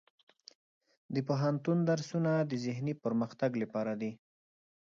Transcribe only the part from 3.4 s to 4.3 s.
لپاره دي.